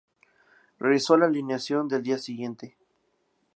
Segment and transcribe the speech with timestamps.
[0.79, 2.75] Regresó a la alineación el día siguiente.